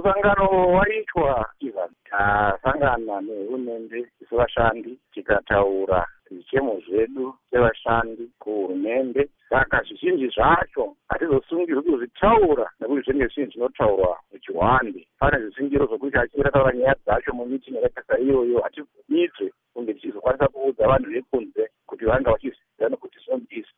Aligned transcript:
musangano 0.00 0.72
waitwa 0.72 1.50
ivan 1.60 1.90
tasangana 2.10 3.20
nehurumende 3.20 4.06
sevashandi 4.28 4.98
tikataura 5.12 6.06
zvichemo 6.30 6.80
zvedu 6.86 7.34
sevashandi 7.50 8.30
kuhurumende. 8.38 9.28
Saka 9.48 9.82
zvizhinji 9.82 10.28
zvacho 10.28 10.96
hatizosungirwi 11.08 11.82
kuzvitaura 11.82 12.70
nekuti 12.80 13.02
zvinenge 13.02 13.34
zvinhu 13.34 13.50
zvinotaurwa 13.50 14.18
muchihwande. 14.32 15.06
Pane 15.18 15.38
zvisingiro 15.38 15.86
zvokuti 15.86 16.18
achinge 16.18 16.50
taura 16.50 16.72
nyaya 16.72 16.96
dzacho 17.04 17.32
mumiting 17.32 17.74
yakaita 17.74 18.02
saiyoyo 18.02 18.60
hatibvumidzwe 18.60 19.52
kunge 19.74 19.94
tichizokwanisa 19.94 20.48
kuudza 20.48 20.88
vanhu 20.88 21.10
vekunze 21.10 21.70
kuti 21.86 22.04
vanga 22.04 22.30
vachiziva 22.30 22.88
nekuti 22.88 23.18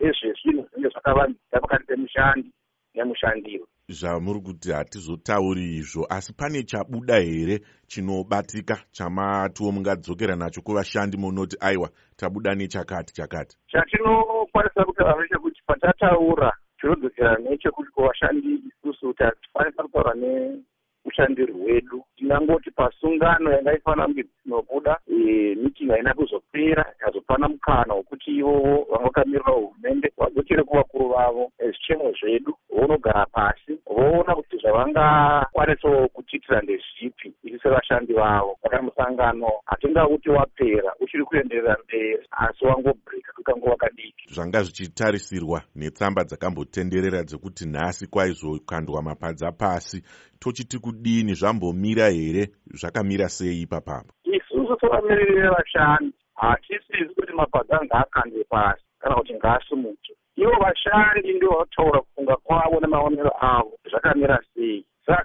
ezvezvinhu 0.00 0.62
zvinenge 0.68 0.88
zvakavanzika 0.88 1.60
pakati 1.60 1.86
pemushandi 1.86 2.50
nemushandiwe 2.94 3.66
zvamuri 3.92 4.40
kuti 4.40 4.72
hatizotauri 4.72 5.76
izvo 5.76 6.06
asi 6.10 6.32
pane 6.32 6.62
chabuda 6.62 7.18
here 7.20 7.60
chinobatika 7.86 8.76
chamatiwo 8.92 9.72
mungadzokera 9.72 10.36
nacho 10.36 10.60
kuvashandi 10.62 11.16
munoti 11.16 11.56
aiwa 11.60 11.90
tabuda 12.16 12.54
nechakati 12.54 13.14
chakati. 13.14 13.56
Chatinokwanisa 13.72 14.84
kutaura 14.84 15.22
nechekuti 15.22 15.62
patataura 15.66 16.52
tinodzokera 16.80 17.38
nechekuti 17.38 17.90
kuvashandi 17.90 18.48
isusu 18.68 19.06
kuti 19.06 19.22
hatikwanisa 19.22 19.82
kutaura 19.82 20.14
nemushandiri 20.14 21.52
hwedu 21.52 22.04
tinangoti 22.30 22.70
pasungano 22.70 23.52
yanga 23.52 23.74
ifanira 23.74 24.06
kunge 24.06 24.22
dzinobuda 24.22 24.98
e, 25.10 25.54
miting 25.54 25.90
haina 25.90 26.14
kuzopera 26.14 26.86
ikazopana 26.96 27.48
mukana 27.48 27.94
wekuti 27.94 28.30
ivovo 28.36 28.86
vanga 28.90 29.04
vakamirira 29.04 29.52
hurumende 29.52 30.12
vadzokere 30.18 30.62
kuvakuru 30.62 31.08
vavo 31.08 31.50
zvichemo 31.58 32.12
zvedu 32.12 32.54
vonogara 32.76 33.26
pasi 33.26 33.78
voona 33.86 34.34
kuti 34.34 34.49
zvavangakwanisawo 34.62 36.08
kutiitira 36.08 36.60
ndezvipi 36.60 37.32
isi 37.44 37.58
sevashandi 37.62 38.12
vavo. 38.12 38.58
Saka 38.62 38.82
musangano 38.82 39.50
hatingauti 39.66 40.30
wapera 40.30 40.94
uchiri 41.00 41.24
kuenderera 41.24 41.76
mberi 41.84 42.18
asi 42.30 42.64
wangobhreka 42.64 43.32
kwekangova 43.32 43.76
kadiki. 43.76 44.34
Zvanga 44.34 44.62
zvichitarisirwa 44.62 45.62
netsamba 45.76 46.24
dzakambotenderera 46.24 47.22
dzekuti 47.22 47.68
nhasi 47.68 48.06
kwaizokandwa 48.06 49.02
mapadza 49.02 49.52
pasi 49.52 50.02
tochiti 50.38 50.78
kudini 50.78 51.34
zvambomira 51.34 52.08
here 52.10 52.48
zvakamira 52.74 53.28
sei 53.28 53.60
ipapapo 53.62 54.12
isusu 54.24 54.76
sevamiriri 54.80 55.34
vevashandi 55.40 56.12
hatisizi 56.34 57.14
kuti 57.14 57.32
mapadza 57.32 57.80
anga 57.80 57.94
akandwe 57.94 58.44
pasi 58.44 58.82
kana 58.98 59.14
kuti 59.14 59.34
ngaasimuke. 59.34 60.12
Ivo 60.36 60.52
vashandi 60.60 61.32
ndio 61.32 61.50
vanotaura 61.50 62.00
kufunga 62.00 62.36
kwavo 62.36 62.80
nemaonero 62.80 63.32
avo 63.40 63.78
zvakamira 63.90 64.42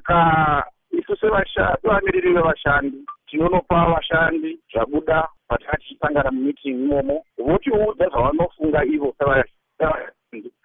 saka 0.06 0.64
isu 0.92 1.16
sevamiriri 1.16 2.34
vevashandi 2.34 3.06
tinonopa 3.28 3.86
vashandi 3.86 4.60
zvabuda 4.74 5.28
patinga 5.48 5.78
tichisangana 5.78 6.32
mumiting 6.32 6.86
imomo 6.86 7.24
votiudza 7.38 8.10
zvavanofunga 8.10 8.86
ivo 8.86 9.16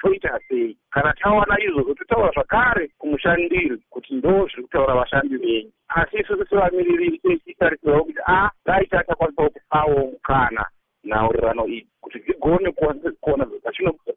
toita 0.01 0.41
sei? 0.49 0.77
Kana 0.91 1.13
tawana 1.13 1.57
izvozvo 1.61 1.95
totaura 1.95 2.31
zvakare 2.33 2.91
kumushandiri 2.99 3.83
kuti 3.91 4.15
ndo 4.15 4.47
zviri 4.47 4.63
kutaura 4.63 4.95
vashandi 4.95 5.37
venyu. 5.37 5.71
Asi 5.89 6.17
isusu 6.17 6.47
sevamiriri 6.47 7.19
tichitarisirawo 7.19 8.05
kuti 8.05 8.21
a 8.27 8.51
dai 8.67 8.87
tachakwanisa 8.87 9.49
kupawo 9.49 9.99
mukana 9.99 10.67
nhaurirano 11.05 11.67
idzi 11.67 11.91
kuti 12.01 12.19
dzigone 12.19 12.73
kuona 13.21 13.45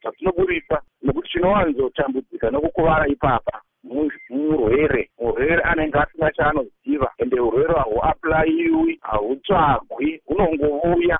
dzatinoburisa 0.02 0.82
nekuti 1.04 1.30
tinowanzotambudzika 1.30 2.52
nokukuvara 2.52 3.08
ipapa 3.08 3.62
murwere. 4.44 5.02
Murwere 5.19 5.61
anenge 5.63 5.97
asina 5.99 6.31
chaanoziva 6.31 7.09
ende 7.17 7.39
urwere 7.39 7.73
hahuaplayiwi 7.73 8.99
hahutsvagwi 9.02 10.22
hunongovouya 10.25 11.11